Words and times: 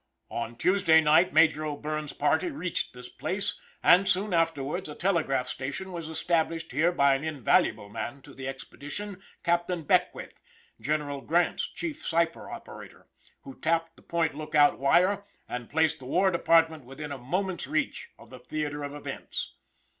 On 0.31 0.55
Tuesday 0.55 0.99
night, 0.99 1.31
Major 1.31 1.63
O'Bierne's 1.63 2.11
party 2.11 2.49
reached 2.49 2.91
this 2.95 3.07
place, 3.07 3.59
and 3.83 4.07
soon 4.07 4.33
afterwards, 4.33 4.89
a 4.89 4.95
telegraph 4.95 5.47
station 5.47 5.91
was 5.91 6.09
established 6.09 6.71
here 6.71 6.91
by 6.91 7.13
an 7.13 7.23
invaluable 7.23 7.87
man 7.87 8.23
to 8.23 8.33
the 8.33 8.47
expedition, 8.47 9.21
Captain 9.43 9.83
Beckwith, 9.83 10.41
General 10.79 11.21
Grant's 11.21 11.69
chief 11.69 12.03
cypher 12.03 12.49
operator, 12.49 13.09
who 13.41 13.59
tapped 13.59 13.95
the 13.95 14.01
Point 14.01 14.33
Lookout 14.33 14.79
wire, 14.79 15.23
and 15.47 15.69
placed 15.69 15.99
the 15.99 16.05
War 16.05 16.31
Department 16.31 16.83
within 16.83 17.11
a 17.11 17.19
moment's 17.19 17.67
reach 17.67 18.09
of 18.17 18.31
the 18.31 18.39
theater 18.39 18.83
of 18.83 18.95
events. 18.95 19.53